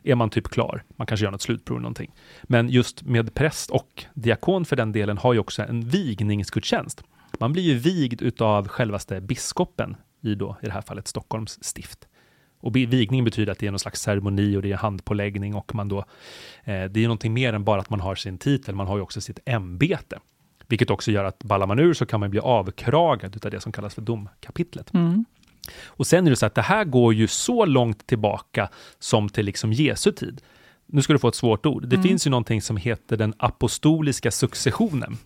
[0.03, 0.83] är man typ klar.
[0.95, 2.11] Man kanske gör något slutprov eller någonting.
[2.43, 7.03] Men just med präst och diakon för den delen har ju också en vigningsgudstjänst.
[7.39, 12.07] Man blir ju vigd utav självaste biskopen i då, i det här fallet Stockholms stift.
[12.61, 15.89] Och vigning betyder att det är någon slags ceremoni och det är handpåläggning och man
[15.89, 15.97] då,
[16.63, 19.01] eh, det är någonting mer än bara att man har sin titel, man har ju
[19.01, 20.19] också sitt ämbete.
[20.71, 23.71] Vilket också gör att ballar man ur så kan man bli avkragad utav det som
[23.71, 24.93] kallas för domkapitlet.
[24.93, 25.25] Mm.
[25.85, 29.45] Och sen är det så att det här går ju så långt tillbaka som till
[29.45, 30.41] liksom Jesu tid.
[30.85, 31.87] Nu ska du få ett svårt ord.
[31.87, 35.17] Det finns ju någonting som heter den apostoliska successionen.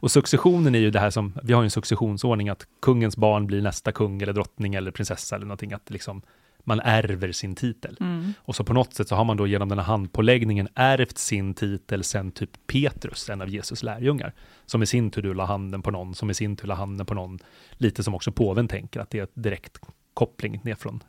[0.00, 3.46] Och successionen är ju det här som, vi har ju en successionsordning att kungens barn
[3.46, 6.22] blir nästa kung eller drottning eller prinsessa eller någonting, att liksom
[6.64, 7.96] man ärver sin titel.
[8.00, 8.32] Mm.
[8.38, 11.54] Och så på något sätt så har man då genom den här handpåläggningen ärvt sin
[11.54, 14.32] titel sen typ Petrus, en av Jesus lärjungar,
[14.66, 17.14] som i sin tur la handen på någon, som i sin tur la handen på
[17.14, 17.38] någon,
[17.72, 19.78] lite som också påven tänker, att det är ett direkt
[20.14, 21.02] koppling ner från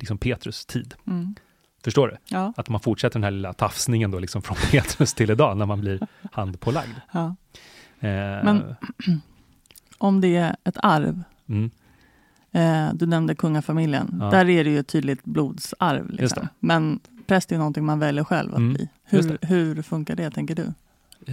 [0.00, 0.94] liksom Petrus tid.
[1.06, 1.34] Mm.
[1.84, 2.16] Förstår du?
[2.28, 5.66] Ja, Att man fortsätter den här lilla tafsningen då liksom från Petrus till idag när
[5.66, 6.00] man blir
[6.32, 6.90] handpålagd.
[7.12, 7.36] ja.
[8.00, 8.74] Eh, Men-
[9.98, 11.70] Om det är ett arv, mm,
[12.52, 14.30] eh, du nämnde kungafamiljen, Ja.
[14.30, 16.10] där är det ju ett tydligt blodsarv.
[16.10, 16.48] Liksom.
[16.60, 18.88] Men präst är ju någonting man väljer själv att Mm, bli.
[19.04, 20.66] Hur, hur funkar det, tänker du?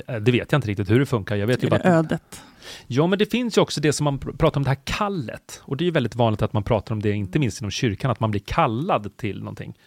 [0.08, 1.36] eh, det vet jag inte riktigt hur det funkar.
[1.36, 2.41] Jag vet ju Är bara det ödet?
[2.88, 5.62] Ja, men det finns ju också det som man pr- pratar om, det här kallet.
[5.63, 8.12] Och det är ju väldigt vanligt att man pratar om det, inte minst inom kyrkan,
[8.12, 9.77] att man blir kallad till någonting.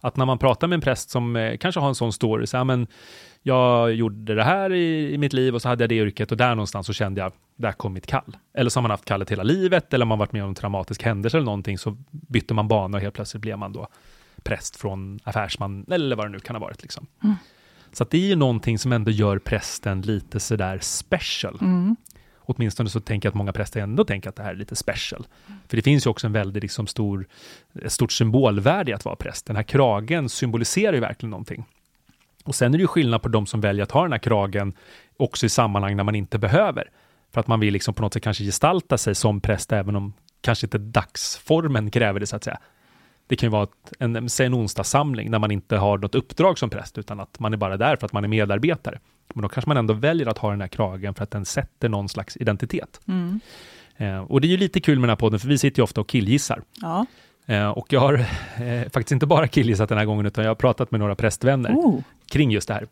[0.00, 2.56] Att när man pratar med en präst som eh, kanske har en sån story, så
[2.56, 2.86] här, men
[3.42, 6.36] jag gjorde det här i, i mitt liv och så hade jag det yrket och
[6.36, 8.36] där någonstans så kände jag, där kom mitt kall.
[8.54, 11.02] Eller så har man haft kallet hela livet, eller man varit med om en traumatisk
[11.02, 13.88] händelse eller någonting, så bytte man bana och helt plötsligt blev man då
[14.42, 16.82] präst från affärsman, eller vad det nu kan ha varit.
[16.82, 17.06] Liksom.
[17.24, 17.36] Mm.
[17.92, 21.58] Så att det är ju någonting som ändå gör prästen lite sådär special.
[21.60, 21.96] Mm.
[22.50, 25.26] Åtminstone så tänker jag att många präster ändå tänker att det här är lite special.
[25.68, 27.26] För det finns ju också en väldigt liksom stor,
[27.82, 29.46] ett stort symbolvärde i att vara präst.
[29.46, 31.64] Den här kragen symboliserar ju verkligen någonting.
[32.44, 34.72] Och sen är det ju skillnad på de som väljer att ha den här kragen
[35.16, 36.90] också i sammanhang när man inte behöver.
[37.32, 40.12] För att man vill liksom på något sätt kanske gestalta sig som präst, även om
[40.40, 42.58] kanske inte dagsformen kräver det så att säga.
[43.28, 46.70] Det kan ju vara ett, en, en onsdagssamling när man inte har något uppdrag som
[46.70, 48.98] präst, utan att man är bara där för att man är medarbetare.
[49.34, 51.88] Men då kanske man ändå väljer att ha den här kragen för att den sätter
[51.88, 53.00] någon slags identitet.
[53.08, 53.40] Mm.
[53.96, 55.84] Eh, och det är ju lite kul med den här podden, för vi sitter ju
[55.84, 56.62] ofta och killgissar.
[56.80, 57.06] Ja.
[57.46, 60.54] Eh, och jag har eh, faktiskt inte bara killgissat den här gången, utan jag har
[60.54, 62.00] pratat med några prästvänner Oh.
[62.30, 62.86] kring just det här.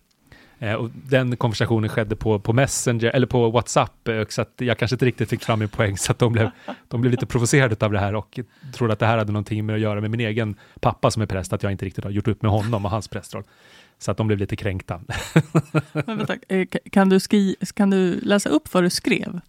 [0.59, 4.79] Eh, och den konversationen skedde på, på Messenger, eller på WhatsApp, eh, så att jag
[4.79, 6.51] kanske inte riktigt fick fram min poäng, så att de blev,
[6.89, 8.41] de blev lite provocerade av det här och
[8.75, 11.27] trodde att det här hade någonting med att göra med min egen pappa som är
[11.27, 13.45] präst, att jag inte riktigt har gjort upp med honom och hans prästroll.
[13.99, 15.01] Så att de blev lite kränkta.
[15.93, 19.41] Men vänta, eh, ka- kan, du skri, kan du läsa upp vad du skrev?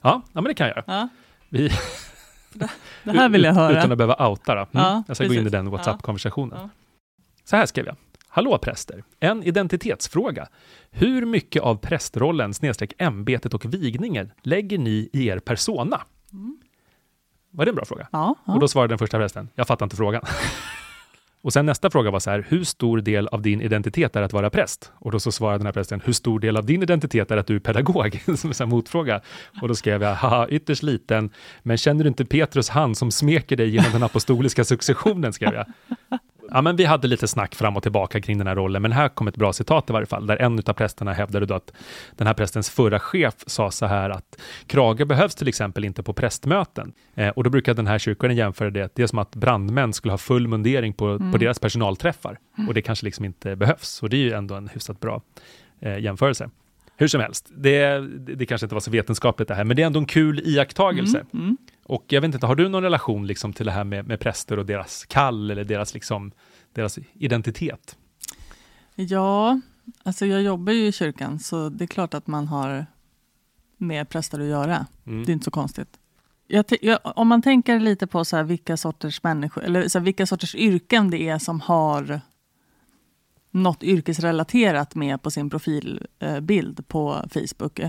[0.00, 0.82] Ja, ja men det kan jag.
[0.86, 1.08] Ja.
[1.48, 1.70] Vi,
[3.02, 3.78] Det här vill jag höra.
[3.78, 4.60] Utan att behöva outa då.
[4.60, 4.68] Mm.
[4.72, 5.52] Ja, jag ska gå in i precis.
[5.52, 5.70] den.
[5.70, 6.58] WhatsApp-konversationen.
[6.62, 6.68] Ja.
[7.44, 7.96] Så här skrev jag.
[8.34, 9.04] Hallå präster!
[9.20, 10.48] En identitetsfråga.
[10.90, 16.00] Hur mycket av prästrollen, snedstreck ämbetet och vigningen lägger ni i er persona?
[17.50, 18.08] Var det en bra fråga?
[18.12, 18.54] Ja, ja.
[18.54, 20.22] Och då svarade den första prästen, jag fattar inte frågan.
[21.42, 24.32] och sen nästa fråga var så här, hur stor del av din identitet är att
[24.32, 24.92] vara präst?
[24.94, 27.46] Och då så svarade den här prästen, hur stor del av din identitet är att
[27.46, 28.22] du är pedagog?
[28.36, 29.20] som en motfråga.
[29.62, 31.30] Och då skrev jag, haha, ytterst liten,
[31.62, 35.32] men känner du inte Petrus hand som smeker dig genom den apostoliska successionen?
[35.32, 35.66] skrev jag.
[36.50, 39.08] Ja, men vi hade lite snack fram och tillbaka kring den här rollen, men här
[39.08, 41.72] kom ett bra citat i varje fall, där en av prästerna hävdade då att
[42.16, 46.12] den här prästens förra chef sa så här att krage behövs till exempel inte på
[46.12, 46.92] prästmöten.
[47.14, 50.12] Eh, och då brukar den här kyrkoherden jämföra det, det är som att brandmän skulle
[50.12, 51.32] ha full mundering på, Mm.
[51.32, 54.02] på deras personalträffar, och det kanske liksom inte behövs.
[54.02, 55.22] Och det är ju ändå en hyfsat bra
[55.80, 56.50] eh, jämförelse.
[56.96, 59.82] Hur som helst, det, det, det kanske inte var så vetenskapligt det här, men det
[59.82, 61.24] är ändå en kul iakttagelse.
[61.32, 61.56] Mm, mm.
[61.84, 64.58] Och jag vet inte, har du någon relation liksom till det här med, med präster
[64.58, 66.32] och deras kall eller deras, liksom,
[66.72, 67.96] deras identitet?
[68.94, 69.60] Ja,
[70.02, 72.86] alltså jag jobbar ju i kyrkan så det är klart att man har
[73.76, 74.86] med präster att göra.
[75.06, 75.24] Mm.
[75.24, 75.98] Det är inte så konstigt.
[76.46, 80.26] Jag, jag, om man tänker lite på så här vilka sorters människor, eller så vilka
[80.26, 82.20] sorters yrken det är som har
[83.50, 87.80] något yrkesrelaterat med på sin profilbild på Facebook.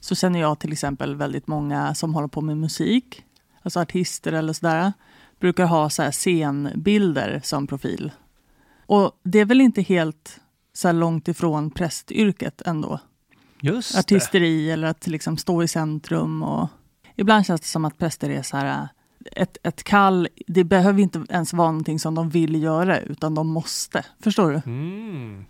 [0.00, 3.24] Så känner jag till exempel väldigt många som håller på med musik,
[3.68, 4.92] alltså artister eller sådär,
[5.40, 8.12] brukar ha så här scenbilder som profil.
[8.86, 10.40] Och det är väl inte helt
[10.72, 13.00] så långt ifrån prästyrket ändå
[13.60, 13.98] Just det.
[13.98, 16.42] artisteri eller att liksom stå i centrum.
[16.42, 16.68] Och
[17.16, 18.88] ibland känns det som att präster är så här, äh,
[19.42, 23.48] ett, ett kall, det behöver inte ens vara någonting som de vill göra, utan de
[23.48, 24.04] måste.
[24.20, 24.60] Förstår du?
[24.70, 25.44] Mm.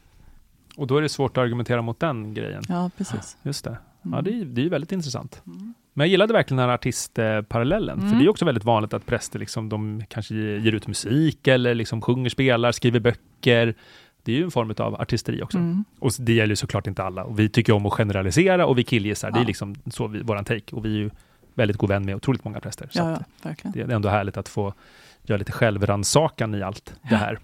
[0.76, 2.62] Och då är det svårt att argumentera mot den grejen.
[2.68, 3.36] Ja, precis.
[3.42, 3.70] Just det.
[4.02, 4.24] Ja, Mm.
[4.24, 5.42] det är, det är väldigt intressant.
[5.46, 5.67] Mm.
[5.98, 8.18] Men jag gillade verkligen den här artistparallellen, för Mm.
[8.18, 12.02] det är också väldigt vanligt att präster liksom, de kanske ger ut musik eller liksom
[12.02, 13.74] sjunger, spelar, skriver böcker.
[14.22, 15.58] Det är ju en form av artisteri också.
[15.58, 15.84] Mm.
[15.98, 17.24] Och det gäller ju såklart inte alla.
[17.24, 19.30] Och vi tycker om att generalisera och vi killgissar.
[19.30, 19.46] Det är Ja.
[19.46, 20.76] liksom så vi, våran take.
[20.76, 21.10] Och vi är ju
[21.54, 22.88] väldigt god vän med otroligt många präster.
[22.90, 24.74] Så Ja, ja, det är ändå härligt att få
[25.22, 27.38] göra lite självrannsakan i allt det här.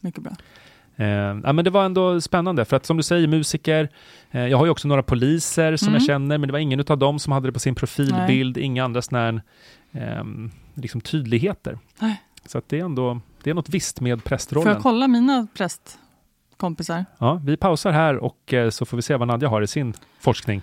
[0.00, 0.32] Mycket bra.
[0.96, 1.06] Eh,
[1.44, 3.88] ja, men det var ändå spännande, för att som du säger, musiker,
[4.30, 5.94] eh, jag har ju också några poliser som Mm.
[5.94, 8.84] jag känner, men det var ingen av dem som hade det på sin profilbild, inga
[8.84, 9.42] andra sådana här
[9.92, 11.78] ehm, liksom tydligheter.
[11.98, 12.22] Nej.
[12.46, 14.72] Så att det är ändå, det är något visst med Får prästrollen.
[14.72, 17.04] jag kolla mina prästkompisar?
[17.18, 19.94] Ja, vi pausar här och eh, så får vi se vad Nadja har i sin
[20.20, 20.62] forskning.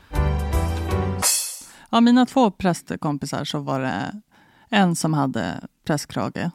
[1.89, 4.21] Ja, mina två prästkompisar så var det
[4.69, 6.49] en som hade prästkrage.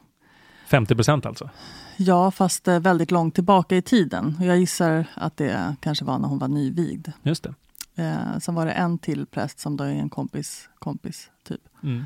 [0.67, 1.51] 50 procent alltså.
[1.97, 4.37] Ja, fast eh, väldigt långt tillbaka i tiden.
[4.41, 7.09] Jag gissar att det kanske var när hon var nyvigd.
[7.23, 7.55] Just det.
[8.03, 12.05] Eh, sen var det en till präst som då är en kompis, kompis typ, Mm.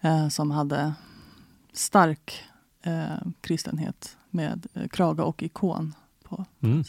[0.00, 0.92] eh, som hade
[1.72, 2.42] stark
[2.82, 5.94] eh, kristenhet med eh, krage och ikon.
[6.24, 6.44] På.
[6.62, 6.84] Mm.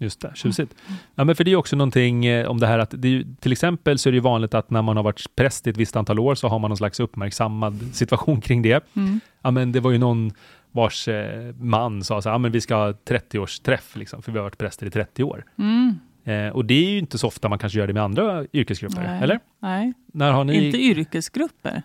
[0.00, 0.74] Just det, tjusigt.
[1.14, 3.52] Ja, men för det är också någonting eh, om det här att det är, till
[3.52, 5.96] exempel så är det ju vanligt att när man har varit präst i ett visst
[5.96, 8.84] antal år så har man någon slags uppmärksammad situation kring det.
[8.96, 9.20] Mm.
[9.42, 10.32] Ja, men det var ju någon
[10.72, 14.38] vars eh, man sa så här, ja, men vi ska ha 30-årsträff, liksom, för vi
[14.38, 15.44] har varit präster i 30 år.
[15.58, 15.98] Mm.
[16.24, 19.02] Eh, och det är ju inte så ofta man kanske gör det med andra yrkesgrupper,
[19.02, 19.22] Nej.
[19.22, 19.40] eller?
[19.58, 20.66] Nej, När har ni...
[20.66, 21.82] inte yrkesgrupper.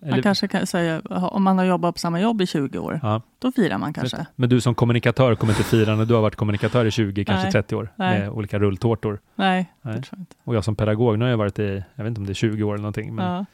[0.00, 3.00] Man eller, kanske kan säga, om man har jobbat på samma jobb i 20 år,
[3.02, 4.26] ja, då firar man kanske.
[4.36, 7.42] men du som kommunikatör kommer inte fira när du har varit kommunikatör i 20, kanske
[7.42, 7.52] Nej.
[7.52, 8.20] 30 år, Nej.
[8.20, 9.20] med olika rulltårtor.
[9.34, 9.94] Nej, Nej.
[9.94, 10.36] det tror jag inte.
[10.44, 12.34] Och jag som pedagog, nu har jag varit i, jag vet inte om det är
[12.34, 13.46] 20 år eller någonting, men ja.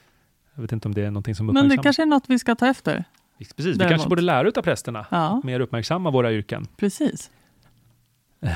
[0.55, 1.85] jag vet inte om det är någonting som Men det uppmärksammas.
[1.85, 3.05] kanske är något vi ska ta efter.
[3.49, 3.91] Precis, vi däremot.
[3.91, 6.67] kanske borde lära ut av prästerna, Ja, mer uppmärksamma våra yrken.
[6.77, 7.31] precis.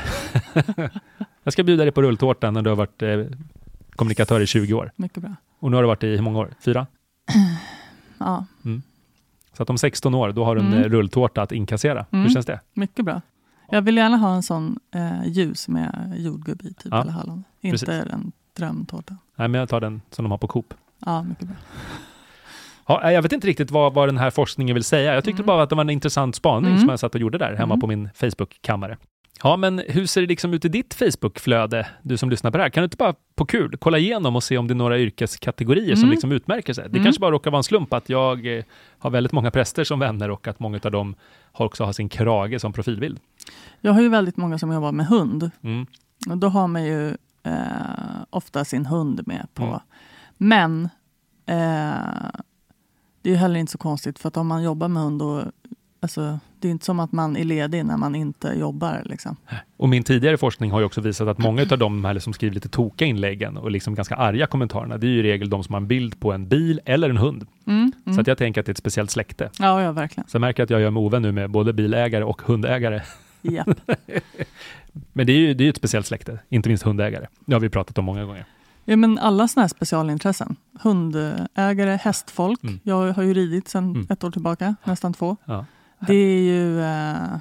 [1.44, 3.20] Jag ska bjuda dig på rulltårta när du har varit eh,
[3.96, 4.92] kommunikatör i 20 år.
[4.96, 5.34] Mycket bra.
[5.58, 6.54] Och nu har du varit i hur många år?
[6.60, 6.86] Fyra?
[8.18, 8.46] Ja,
[9.52, 10.82] Så att om 16 år, då har du en Mm.
[10.82, 12.06] eh, rulltårta att inkassera.
[12.10, 12.30] Hur Mm.
[12.30, 12.60] känns det?
[12.74, 13.20] mycket bra.
[13.70, 17.44] Jag vill gärna ha en sån eh, ljus med jordgubb i, typ, Ja, eller hallon.
[17.60, 18.12] Inte precis.
[18.12, 19.16] en drömtårta.
[19.36, 20.74] Nej, men jag tar den som de har på Coop.
[20.98, 21.56] Ja, mycket bra.
[22.88, 25.14] Ja, nej, jag vet inte riktigt vad, vad den här forskningen vill säga.
[25.14, 25.46] Jag tyckte Mm.
[25.46, 26.80] bara att det var en intressant spaning Mm.
[26.80, 27.80] som jag satt och gjorde där hemma Mm.
[27.80, 28.96] på min Facebook-kammare.
[29.42, 32.62] Ja, men hur ser det liksom ut i ditt Facebook-flöde, du som lyssnar på det
[32.62, 32.70] här?
[32.70, 35.94] Kan du inte bara på kul kolla igenom och se om det är några yrkeskategorier
[35.94, 36.10] som Mm.
[36.10, 36.84] liksom utmärker sig?
[36.84, 37.04] Det Mm.
[37.04, 38.64] kanske bara råkar vara en slump att jag eh,
[38.98, 41.14] har väldigt många präster som vänner och att många av dem
[41.52, 43.18] har också har sin krage som profilbild.
[43.80, 45.50] Jag har ju väldigt många som jobbar med hund.
[45.62, 45.86] Mm.
[46.30, 47.08] Och då har man ju
[47.42, 47.52] eh,
[48.30, 49.80] ofta sin hund med på.
[50.36, 50.88] Men
[51.46, 52.30] eh,
[53.26, 55.44] det är ju heller inte så konstigt för att om man jobbar med hund då,
[56.00, 59.02] alltså, det är inte som att man är ledig när man inte jobbar.
[59.04, 59.36] Liksom.
[59.76, 62.54] Och min tidigare forskning har ju också visat att många av de här som skriver
[62.54, 65.74] lite toka inläggen och liksom ganska arga kommentarerna, det är ju i regel de som
[65.74, 67.46] har en bild på en bil eller en hund.
[67.66, 68.14] Mm, mm.
[68.14, 69.50] Så att jag tänker att det är ett speciellt släkte.
[69.58, 70.28] Ja, ja, verkligen.
[70.28, 73.02] Så jag märker att jag gör mig ovän nu med både bilägare och hundägare.
[73.42, 73.68] Japp.
[75.12, 77.26] Men det är ju det är ett speciellt släkte, inte minst hundägare.
[77.46, 78.46] Det har vi pratat om många gånger.
[78.88, 80.56] Ja, men alla sådana här specialintressen.
[80.82, 82.62] Hundägare, hästfolk.
[82.64, 82.80] Mm.
[82.82, 84.06] Jag har ju ridit sedan Mm.
[84.10, 85.36] ett år tillbaka, nästan två.
[85.44, 85.64] Ja.
[86.06, 86.80] Det är ju...
[86.80, 87.38] Eh,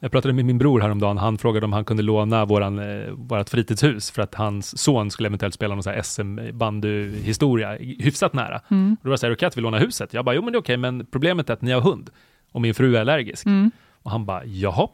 [0.00, 1.18] Jag pratade med min bror häromdagen.
[1.18, 5.26] Han frågade om han kunde låna våran, eh, vårt fritidshus för att hans son skulle
[5.26, 8.60] eventuellt spela någon SM-bandyhistoria hyfsat nära.
[8.70, 10.14] mm, Och då var det så här, okej att vi lånar huset?
[10.14, 12.10] Jag bara, jo men det är okej, men problemet är att ni har hund
[12.52, 13.46] och min fru är allergisk.
[13.46, 13.70] mm,
[14.02, 14.88] Och han bara, jaha?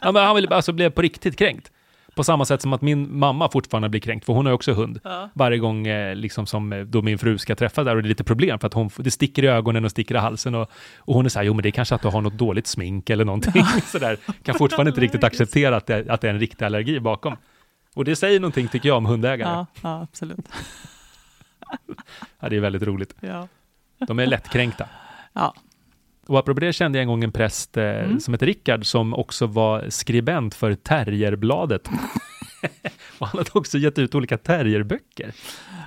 [0.00, 1.70] han ville, alltså, blev på riktigt kränkt.
[2.14, 4.72] På samma sätt som att min mamma fortfarande blir kränkt, för hon har ju också
[4.72, 5.00] hund.
[5.04, 5.30] Ja.
[5.34, 8.08] Varje gång eh, liksom som eh, då min fru ska träffa där och det är
[8.08, 11.14] lite problem för att hon, det sticker i ögonen och sticker i halsen och, och
[11.14, 13.10] hon är så här, jo men det är kanske att du har något dåligt smink
[13.10, 14.16] eller någonting sådär.
[14.42, 17.36] Kan fortfarande inte riktigt acceptera att det, att det är en riktig allergi bakom.
[17.94, 19.48] Och det säger någonting tycker jag om hundägare.
[19.50, 19.66] Ja.
[19.74, 20.48] Ja, ja absolut.
[22.40, 23.14] det är väldigt roligt.
[23.20, 23.48] Ja.
[23.98, 24.88] De är lättkränkta.
[25.32, 25.54] Ja.
[26.26, 28.20] Och apropå det kände jag en gång en präst eh, Mm.
[28.20, 31.88] som heter Rickard som också var skribent för Terrierbladet.
[33.18, 35.26] och han hade också gett ut olika terrierböcker.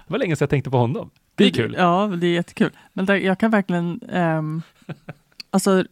[0.08, 1.10] Det var länge sedan jag tänkte på honom.
[1.36, 1.76] Det är kul.
[1.78, 2.72] Ja, det är jättekul.
[2.94, 4.62] Men där, jag kan verkligen, ehm,
[5.52, 5.84] alltså,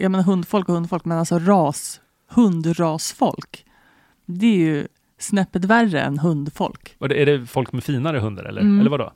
[0.00, 3.64] jag menar hundfolk och hundfolk, men alltså ras, hundrasfolk.
[4.26, 4.86] Det är ju
[5.18, 6.94] snäppet värre än hundfolk.
[6.98, 8.80] Och det, är det folk med finare hundar eller, Mm.
[8.80, 9.12] eller vadå?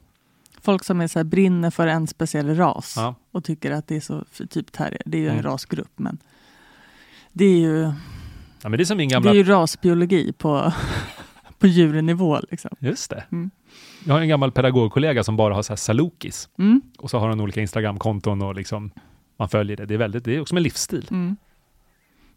[0.67, 3.15] Folk som är så här, brinner för en speciell ras Ja.
[3.33, 5.43] och tycker att det är så, typ terrier, det är ju en Mm.
[5.45, 6.19] rasgrupp, men
[7.33, 7.83] det är ju,
[8.63, 9.31] ja, men det är som min det gamla...
[9.31, 10.73] är ju rasbiologi på,
[11.59, 12.41] på djurnivå.
[12.51, 12.71] Liksom.
[12.81, 13.25] Just det.
[13.33, 13.51] Mm.
[14.05, 16.49] Jag har en gammal pedagogkollega som bara har så här salukis.
[16.59, 18.91] Mm, Och så har han olika Instagramkonton och liksom
[19.37, 19.87] man följer det.
[19.87, 21.07] Det är, väldigt, det är också en livsstil.
[21.11, 21.37] mm.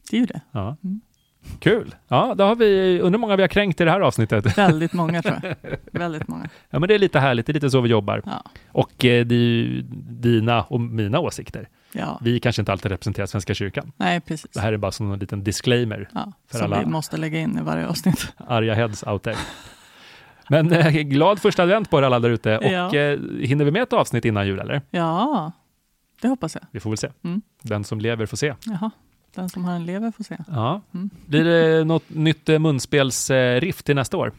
[0.10, 0.42] Det är ju det.
[0.52, 0.78] Ja.
[0.84, 1.02] Mm.
[1.60, 1.96] Kul.
[2.08, 4.58] Ja, då har vi, undrar många vi har kränkt i det här avsnittet.
[4.58, 5.56] Väldigt många tror jag.
[6.00, 6.50] Väldigt många.
[6.70, 7.46] Ja, men det är lite härligt.
[7.46, 8.22] Det är lite så vi jobbar.
[8.26, 8.44] Ja.
[8.72, 11.70] Och eh, det är ju dina och mina åsikter.
[11.94, 12.20] Ja.
[12.22, 13.92] Vi kanske inte alltid representerar Svenska kyrkan.
[13.98, 14.52] Nej, precis.
[14.54, 16.10] Det här är bara som en liten disclaimer.
[16.14, 18.34] Ja, för som alla- vi måste lägga in i varje avsnitt.
[18.48, 19.38] Arga heads out there.
[20.50, 22.58] Men eh, glad första advent på er alla där ute.
[22.58, 22.96] Och Ja.
[22.96, 24.82] eh, hinner vi med ett avsnitt innan jul eller?
[24.92, 25.52] Ja,
[26.22, 26.64] det hoppas jag.
[26.72, 27.08] Vi får väl se.
[27.24, 27.42] Mm.
[27.62, 28.54] Den som lever får se.
[28.66, 28.92] Jaha,
[29.36, 30.38] den som har en lever får se.
[30.48, 30.82] Ja.
[30.94, 31.10] Mm.
[31.26, 34.32] Blir det något nytt eh, munspelsriff till nästa år?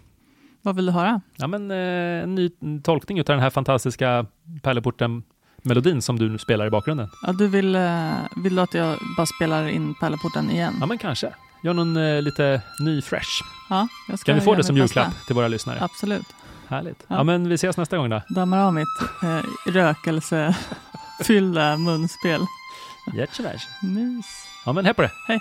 [0.62, 1.20] Vad vill du höra?
[1.36, 1.76] Ja, men eh,
[2.22, 2.50] en ny
[2.82, 4.26] tolkning av den här fantastiska
[4.62, 7.08] Pärleporten-melodin som du spelar i bakgrunden.
[7.26, 10.74] Ja, du vill, eh, vill du att jag bara spelar in Pärleporten igen?
[10.80, 11.34] Ja, men kanske.
[11.62, 13.42] Gör någon lite ny fresh.
[13.70, 15.00] Ja, jag ska Kan vi få det som bästa.
[15.00, 15.78] julklapp till våra lyssnare?
[15.80, 16.26] Absolut.
[16.68, 17.04] Härligt.
[17.08, 17.16] Ja.
[17.16, 18.22] Ja, men vi ses nästa gång då.
[18.28, 18.88] Dammar av mitt
[19.22, 19.40] eh,
[19.72, 22.40] rökelsefyllda munspel.
[23.14, 23.68] Jättevärs.
[23.82, 24.26] Mys.
[24.70, 25.10] Ja, men hej på det.
[25.26, 25.40] Hej.